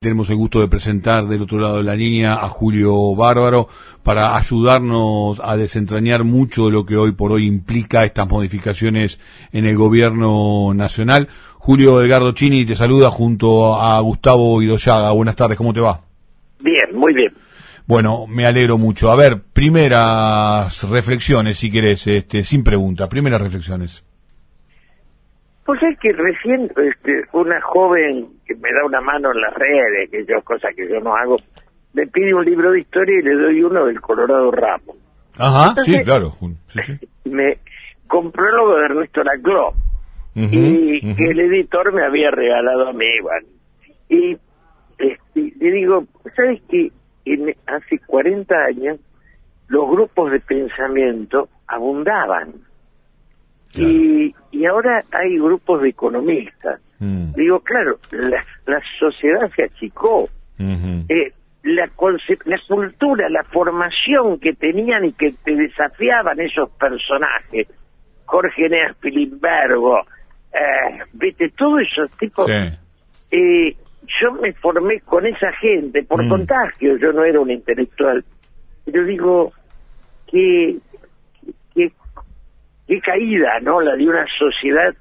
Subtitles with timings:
[0.00, 3.66] Tenemos el gusto de presentar del otro lado de la línea a Julio Bárbaro
[4.04, 9.18] para ayudarnos a desentrañar mucho de lo que hoy por hoy implica estas modificaciones
[9.50, 11.26] en el gobierno nacional.
[11.54, 15.10] Julio Edgardo Chini te saluda junto a Gustavo Idoyaga.
[15.10, 16.00] Buenas tardes, ¿cómo te va?
[16.60, 17.34] Bien, muy bien.
[17.84, 19.10] Bueno, me alegro mucho.
[19.10, 24.04] A ver, primeras reflexiones, si querés, este, sin pregunta, primeras reflexiones.
[25.68, 30.10] Pues es que recién este, una joven que me da una mano en las redes,
[30.10, 31.36] que yo, cosa que yo no hago,
[31.92, 34.96] me pide un libro de historia y le doy uno del Colorado Ramos.
[35.36, 36.30] Ajá, sí, claro.
[36.68, 36.98] Sí, sí.
[37.30, 37.58] Me
[38.06, 39.74] compró lo de Ernesto Laclau
[40.36, 43.44] y el editor me había regalado a mí, Iván.
[44.08, 44.38] Y
[44.96, 46.04] este, le digo,
[46.34, 46.90] ¿sabes qué?
[47.26, 49.00] En, hace 40 años
[49.66, 52.54] los grupos de pensamiento abundaban
[53.74, 56.80] y, y ahora hay grupos de economistas.
[56.98, 57.32] Mm.
[57.34, 60.28] Digo, claro, la, la, sociedad se achicó.
[60.58, 61.32] eh,
[61.62, 61.88] la,
[62.44, 67.68] la cultura, la formación que tenían y que te desafiaban esos personajes,
[68.24, 70.00] Jorge Neas Pilimbergo,
[70.52, 72.50] eh, viste, todos esos tipos.
[73.30, 73.76] Eh,
[74.20, 76.28] yo me formé con esa gente por mm.
[76.28, 78.24] contagio, yo no era un intelectual.
[78.86, 79.52] Yo digo
[80.26, 80.78] que
[82.88, 83.80] qué caída, ¿no?
[83.80, 84.94] La de una sociedad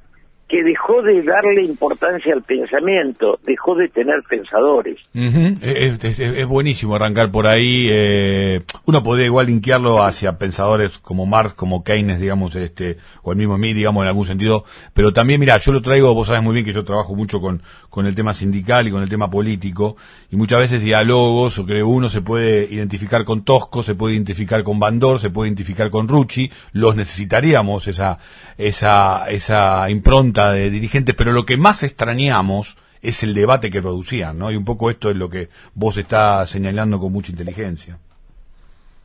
[0.48, 4.98] que dejó de darle importancia al pensamiento, dejó de tener pensadores.
[5.14, 7.88] es, buenísimo arrancar por ahí.
[7.92, 13.38] Eh, uno podría igual linkearlo hacia pensadores como Marx, como Keynes, digamos, este, o el
[13.38, 14.64] mismo mí, digamos, en algún sentido.
[14.94, 17.62] Pero también, mira, yo lo traigo, vos sabes muy bien que yo trabajo mucho con,
[17.90, 19.98] con el tema sindical y con el tema político,
[20.32, 24.64] y muchas veces diálogos, o que uno se puede identificar con Tosco, se puede identificar
[24.64, 28.20] con Bandor, se puede identificar con Rucci, los necesitaríamos esa,
[28.58, 34.38] esa, esa impronta de dirigentes, pero lo que más extrañamos es el debate que producían,
[34.38, 34.52] ¿no?
[34.52, 37.98] Y un poco esto es lo que vos estás señalando con mucha inteligencia.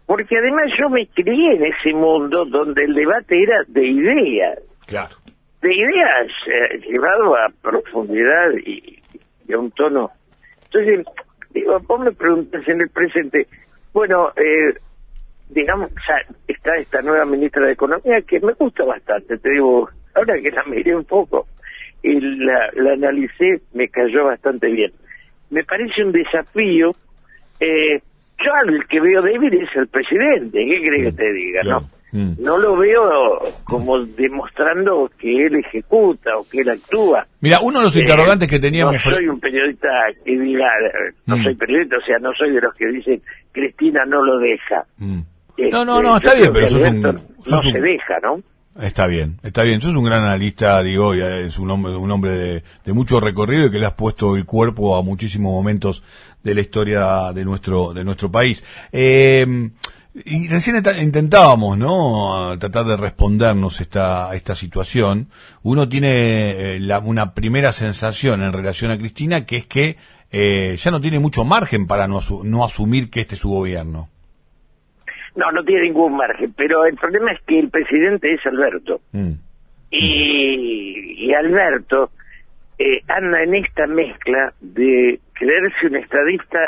[0.07, 4.59] Porque además yo me crié en ese mundo donde el debate era de ideas.
[4.87, 5.17] Claro.
[5.61, 9.01] De ideas eh, llevado a profundidad y,
[9.53, 10.11] a un tono.
[10.65, 11.07] Entonces,
[11.51, 13.47] digo, vos me preguntas en el presente,
[13.93, 14.75] bueno, eh,
[15.51, 15.91] digamos,
[16.49, 20.65] está esta nueva ministra de Economía que me gusta bastante, te digo, ahora que la
[20.65, 21.47] miré un poco
[22.03, 24.93] y la, la analicé, me cayó bastante bien.
[25.51, 26.95] Me parece un desafío.
[27.61, 28.01] Eh,
[28.45, 31.63] yo al que veo débil es el presidente, ¿qué crees que te diga?
[31.63, 31.81] No,
[32.11, 32.43] mm.
[32.43, 37.25] no lo veo como demostrando que él ejecuta o que él actúa.
[37.41, 38.95] Mira, uno de los interrogantes que teníamos...
[38.95, 39.89] No soy un periodista
[40.25, 40.67] que diga,
[41.27, 41.45] no mm.
[41.45, 44.85] soy periodista, o sea, no soy de los que dicen Cristina no lo deja.
[44.99, 45.21] Mm.
[45.71, 47.03] no, no, no, este, está bien, pero eso es un...
[47.03, 48.41] no se deja, ¿no?
[48.81, 49.81] Está bien, está bien.
[49.83, 53.79] Sos un gran analista, digo, es un hombre, un hombre de, mucho recorrido y que
[53.79, 56.03] le has puesto el cuerpo a muchísimos momentos
[56.43, 58.65] de la historia de nuestro, de nuestro país.
[58.91, 59.71] Eh,
[60.15, 62.57] y recién intentábamos, ¿no?
[62.59, 65.29] tratar de respondernos esta, esta situación.
[65.63, 69.97] Uno tiene eh, una primera sensación en relación a Cristina, que es que
[70.31, 74.12] eh, ya no tiene mucho margen para no, no asumir que este es su gobierno.
[75.35, 79.01] No, no tiene ningún margen, pero el problema es que el presidente es Alberto.
[79.13, 79.33] Mm.
[79.91, 82.11] Y, Alberto
[82.79, 86.59] eh, anda en esta mezcla de creerse un estadista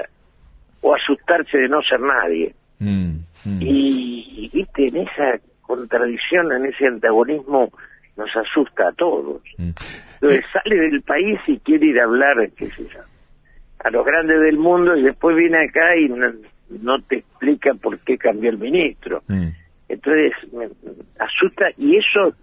[0.81, 2.55] o asustarse de no ser nadie.
[2.79, 3.59] Mm, mm.
[3.61, 7.71] Y, viste, en esa contradicción, en ese antagonismo,
[8.17, 9.43] nos asusta a todos.
[9.59, 13.01] Entonces sale del país y quiere ir a hablar, qué sé yo,
[13.81, 16.09] a los grandes del mundo y después viene acá y
[16.83, 19.23] no te explica por qué cambió el ministro.
[19.29, 19.49] Mm.
[19.89, 20.67] Entonces, me
[21.19, 22.35] asusta y eso,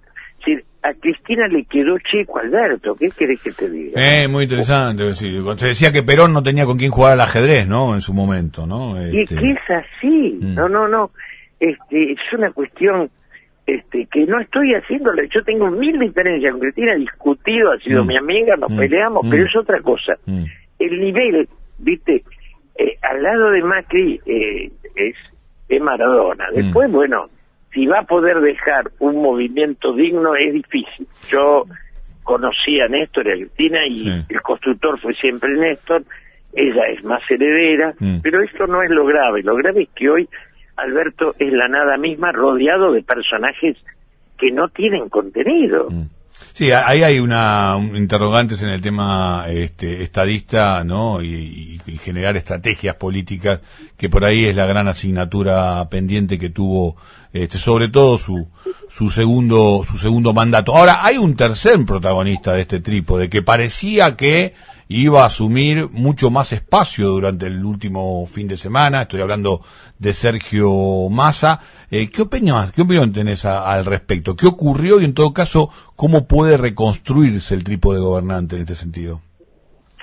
[0.83, 4.01] a Cristina le quedó chico Alberto, ¿qué querés que te diga?
[4.01, 5.27] Eh, muy interesante, se
[5.67, 7.93] decía que Perón no tenía con quién jugar al ajedrez, ¿no?
[7.93, 8.95] En su momento, ¿no?
[8.97, 9.35] Y este...
[9.35, 10.55] que es así, mm.
[10.55, 11.11] no, no, no,
[11.59, 13.09] este, es una cuestión
[13.67, 18.07] este, que no estoy haciéndole, yo tengo mil diferencias con Cristina, discutido, ha sido mm.
[18.07, 20.13] mi amiga, nos peleamos, pero es otra cosa.
[20.79, 22.23] El nivel, viste,
[22.75, 25.15] eh, al lado de Macri eh, es,
[25.69, 26.47] es Maradona.
[26.51, 26.55] Mm.
[26.55, 27.29] Después, bueno,
[27.73, 31.07] si va a poder dejar un movimiento digno es difícil.
[31.29, 31.65] Yo
[32.23, 36.03] conocí a Néstor y a Cristina y el constructor fue siempre Néstor,
[36.53, 38.19] ella es más heredera, mm.
[38.21, 40.29] pero esto no es lo grave, lo grave es que hoy
[40.77, 43.77] Alberto es la nada misma rodeado de personajes
[44.37, 45.89] que no tienen contenido.
[45.89, 46.03] Mm.
[46.53, 51.21] Sí, ahí hay una interrogantes en el tema este, estadista, ¿no?
[51.21, 51.69] Y,
[52.03, 53.59] generar estrategias políticas,
[53.97, 56.95] que por ahí es la gran asignatura pendiente que tuvo,
[57.33, 58.47] este, sobre todo su,
[58.89, 60.75] su segundo, su segundo mandato.
[60.75, 64.53] Ahora, hay un tercer protagonista de este trípode que parecía que
[64.91, 69.03] iba a asumir mucho más espacio durante el último fin de semana.
[69.03, 69.61] Estoy hablando
[69.97, 71.61] de Sergio Massa.
[71.89, 74.35] Eh, ¿Qué opinión, qué opinión tenés al respecto?
[74.35, 79.21] ¿Qué ocurrió y en todo caso, cómo puede reconstruirse el trípode gobernante en este sentido?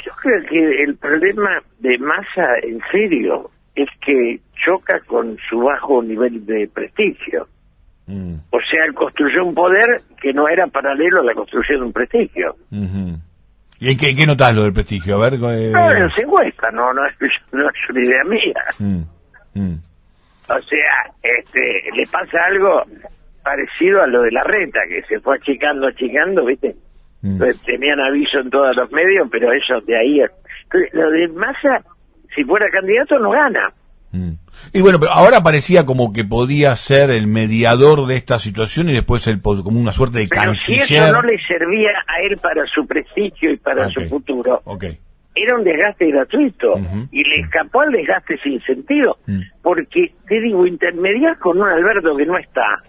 [0.05, 6.03] Yo creo que el problema de Massa, en serio, es que choca con su bajo
[6.03, 7.47] nivel de prestigio.
[8.07, 8.37] Mm.
[8.51, 11.93] O sea, él construyó un poder que no era paralelo a la construcción de un
[11.93, 12.57] prestigio.
[13.81, 15.17] ¿Y en qué, qué notas lo del prestigio?
[15.17, 15.35] A ver.
[15.35, 15.71] Eh...
[15.73, 17.15] No, no se encuesta, no, no es,
[17.53, 18.65] no es una idea mía.
[18.79, 19.03] Mm,
[19.55, 19.79] mm.
[20.51, 22.83] O sea, este, le pasa algo
[23.43, 26.75] parecido a lo de la renta, que se fue achicando, achicando, ¿viste?
[27.23, 27.43] Mm.
[27.65, 30.21] Tenían aviso en todos los medios, pero eso de ahí.
[30.93, 31.83] lo de Massa,
[32.35, 33.73] si fuera candidato, no gana.
[34.73, 38.95] Y bueno, pero ahora parecía como que podía ser el mediador de esta situación y
[38.95, 42.65] después el como una suerte de pero Si eso no le servía a él para
[42.67, 44.63] su prestigio y para su futuro,
[45.35, 46.75] era un desgaste gratuito
[47.13, 49.41] y le escapó al desgaste sin sentido, mm.
[49.63, 52.83] porque te digo, intermediar con un Alberto que no está,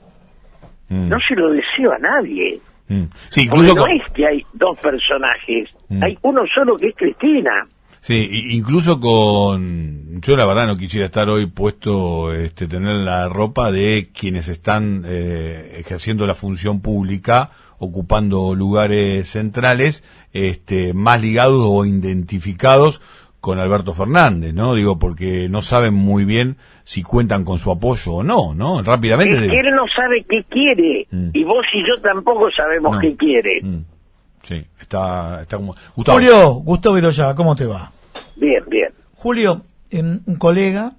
[0.90, 1.10] mm.
[1.10, 2.60] no se lo deseo a nadie.
[2.88, 3.04] Mm.
[3.30, 5.70] Sí, incluso no es que hay dos personajes,
[6.02, 7.68] hay uno solo que es Cristina.
[8.02, 10.22] Sí, incluso con...
[10.22, 15.04] Yo la verdad no quisiera estar hoy puesto, este, tener la ropa de quienes están
[15.06, 20.04] eh, ejerciendo la función pública, ocupando lugares centrales,
[20.34, 23.02] este, más ligados o identificados
[23.42, 24.74] con Alberto Fernández, ¿no?
[24.76, 28.82] Digo, porque no saben muy bien si cuentan con su apoyo o no, ¿no?
[28.84, 29.36] Rápidamente.
[29.36, 31.30] Él, no sabe qué quiere, mm.
[31.34, 33.62] y vos y yo tampoco sabemos qué quiere.
[33.62, 33.99] Mm.
[34.44, 35.76] Sí, está, está como...
[35.96, 37.92] Julio, Gustavo Viroya, ¿cómo te va?
[38.36, 38.94] Bien, bien.
[39.16, 40.94] Julio, en, un colega,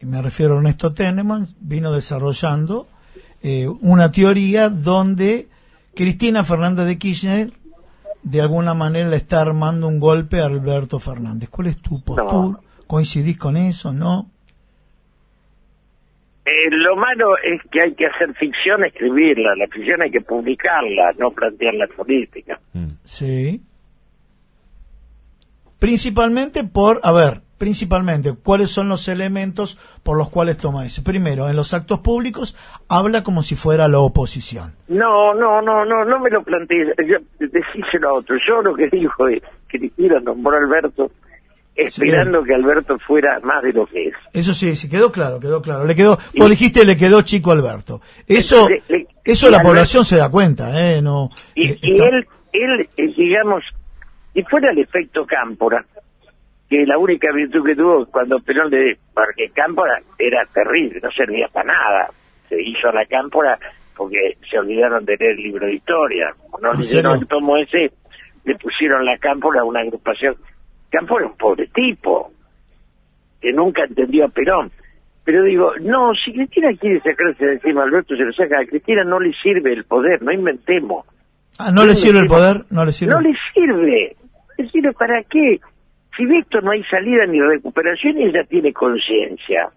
[0.00, 2.86] me refiero a Ernesto Teneman, vino desarrollando
[3.42, 5.48] eh, una teoría donde
[5.94, 7.52] Cristina Fernández de Kirchner
[8.22, 11.50] de alguna manera le está armando un golpe a Alberto Fernández.
[11.50, 12.58] ¿Cuál es tu postura?
[12.86, 14.30] ¿Coincidís con eso, no?
[16.46, 19.54] Eh, lo malo es que hay que hacer ficción, escribirla.
[19.56, 22.58] La ficción hay que publicarla, no plantear la política.
[22.74, 22.88] Mm.
[23.02, 23.62] Sí.
[25.78, 31.02] Principalmente por, a ver, principalmente, ¿cuáles son los elementos por los cuales toma ese?
[31.02, 32.56] Primero, en los actos públicos
[32.88, 34.72] habla como si fuera la oposición.
[34.88, 36.88] No, no, no, no, no me lo plantees.
[37.38, 38.36] decíselo a otro.
[38.46, 41.10] Yo lo que dijo es, Cristina nombró a Alberto
[41.76, 44.14] esperando que Alberto fuera más de lo que es.
[44.32, 45.84] Eso sí, sí, quedó claro, quedó claro.
[45.84, 48.00] Le quedó, vos dijiste, le quedó chico Alberto.
[48.26, 48.68] Eso,
[49.24, 51.02] eso la población se da cuenta, ¿eh?
[51.02, 53.64] No, y, eh, él, él, eh, digamos,
[54.34, 55.84] y fuera el efecto Cámpora,
[56.68, 58.96] que la única virtud que tuvo cuando Perón le...
[59.12, 62.08] porque Cámpora era terrible, no servía para nada.
[62.48, 63.58] Se hizo la Cámpora
[63.96, 66.34] porque se olvidaron de leer el libro de historia.
[66.60, 67.92] No leyeron el tomo ese,
[68.44, 70.36] le pusieron la Cámpora a una agrupación
[70.94, 72.30] Campo era un pobre tipo,
[73.40, 74.70] que nunca entendió a Perón.
[75.24, 78.60] Pero digo, no, si Cristina quiere sacarse de encima a Alberto, se lo saca.
[78.60, 81.04] A Cristina no le sirve el poder, no inventemos.
[81.58, 82.64] Ah, ¿no, le sirve el poder?
[82.70, 83.12] No le sirve.
[83.12, 84.16] No le sirve.
[84.56, 85.60] ¿Le sirve para qué?
[86.16, 89.70] Si de esto no hay salida ni recuperación, ella tiene conciencia.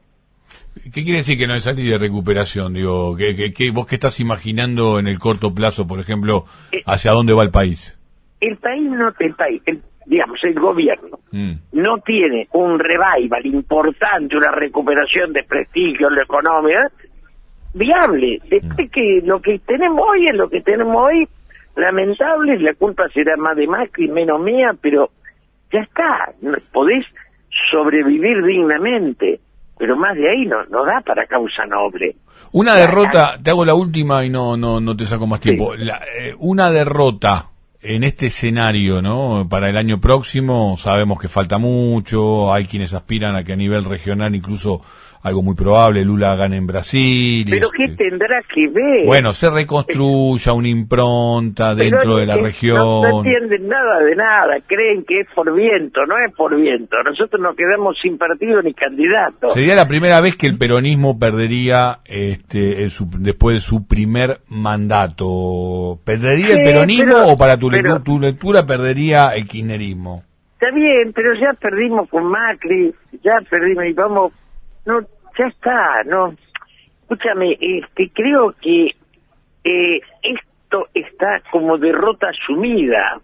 [0.84, 2.74] ¿Qué quiere decir que no hay salida de recuperación?
[2.74, 7.12] Digo, ¿qué, qué, vos qué estás imaginando en el corto plazo, por ejemplo, eh, hacia
[7.12, 7.98] dónde va el país?
[8.40, 11.54] El país no, el país, el digamos, el gobierno mm.
[11.74, 16.90] no tiene un revival importante, una recuperación de prestigio en la economía,
[17.74, 18.40] viable.
[18.50, 18.92] Después mm.
[18.92, 21.28] que lo que tenemos hoy es lo que tenemos hoy,
[21.76, 25.12] lamentable, la culpa será más de Macri, menos mía, pero
[25.72, 26.32] ya está,
[26.72, 27.06] podés
[27.70, 29.42] sobrevivir dignamente,
[29.78, 32.16] pero más de ahí no, no da para causa noble.
[32.54, 35.76] Una derrota, te hago la última y no, no, no te saco más tiempo.
[35.76, 37.50] Eh, una derrota
[37.82, 39.48] en este escenario, ¿no?
[39.50, 43.86] Para el año próximo sabemos que falta mucho, hay quienes aspiran a que a nivel
[43.86, 44.82] regional incluso
[45.28, 47.46] algo muy probable, Lula gane en Brasil.
[47.50, 49.06] Pero ¿qué tendrá que ver?
[49.06, 52.78] Bueno, se reconstruya una impronta dentro de la región.
[52.78, 56.96] No, entienden nada de nada, creen que es por viento, no es por viento.
[57.04, 59.50] Nosotros nos quedamos sin partido ni candidato.
[59.50, 62.88] Sería la primera vez que el peronismo perdería este
[63.20, 66.00] después de su primer mandato.
[66.06, 70.24] ¿Perdería el peronismo o para tu, lectura, tu lectura perdería el kirchnerismo?
[70.54, 72.94] Está bien, pero ya perdimos con Macri,
[73.24, 74.34] ya perdimos y vamos
[74.88, 75.02] no,
[75.38, 76.36] ya está, no.
[77.02, 78.88] Escúchame, este, creo que
[79.64, 83.20] eh, esto está como derrota asumida.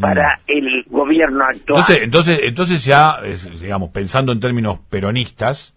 [0.00, 1.78] para el gobierno actual.
[1.78, 3.20] Entonces, entonces, entonces ya,
[3.60, 5.74] digamos, pensando en términos peronistas,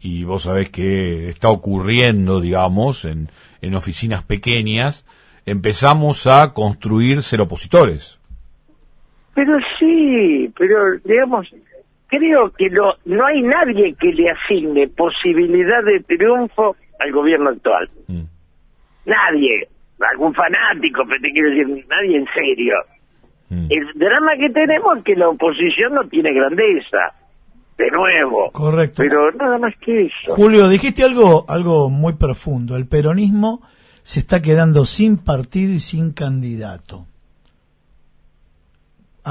[0.00, 3.28] y vos sabés que está ocurriendo, digamos, en,
[3.62, 5.06] en oficinas pequeñas,
[5.46, 8.20] empezamos a construir ser opositores.
[9.34, 11.46] Pero sí, pero digamos,
[12.08, 17.88] creo que no, no hay nadie que le asigne posibilidad de triunfo al gobierno actual.
[18.08, 18.22] Mm.
[19.06, 19.68] Nadie,
[20.12, 22.74] algún fanático, pero te quiero decir, nadie en serio.
[23.48, 23.66] Mm.
[23.70, 27.12] El drama que tenemos es que la oposición no tiene grandeza.
[27.78, 28.50] De nuevo.
[28.52, 29.02] Correcto.
[29.02, 30.34] Pero nada más que eso.
[30.34, 32.74] Julio, dijiste algo, algo muy profundo.
[32.74, 33.60] El peronismo
[34.02, 37.04] se está quedando sin partido y sin candidato.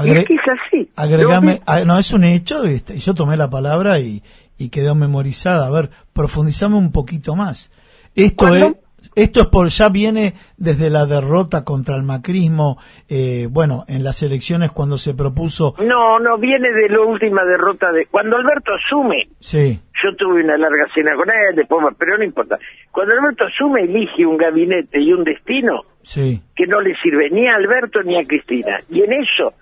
[0.04, 0.90] Es que es así.
[0.96, 4.22] Agregame, ah, no, es un hecho, este, yo tomé la palabra y,
[4.58, 5.66] y quedó memorizada.
[5.66, 7.72] A ver, profundizame un poquito más.
[8.14, 8.74] Esto es
[9.14, 14.22] esto es por ya viene desde la derrota contra el macrismo, eh, bueno, en las
[14.22, 15.74] elecciones cuando se propuso.
[15.78, 19.28] No, no viene de la última derrota de cuando Alberto asume.
[19.38, 19.80] Sí.
[20.02, 22.58] Yo tuve una larga cena con él, después, pero no importa.
[22.90, 26.40] Cuando Alberto asume, elige un gabinete y un destino sí.
[26.54, 28.78] que no le sirve ni a Alberto ni a Cristina.
[28.90, 29.54] Y en eso,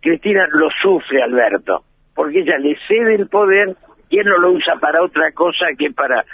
[0.00, 3.76] Cristina lo sufre Alberto, porque ella le cede el poder
[4.10, 6.24] y él no lo usa para otra cosa que para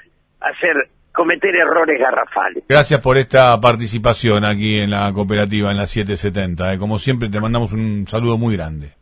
[0.41, 2.65] hacer cometer errores garrafales.
[2.69, 6.75] Gracias por esta participación aquí en la cooperativa, en la 770.
[6.75, 6.79] Eh.
[6.79, 8.93] Como siempre, te mandamos un saludo muy grande.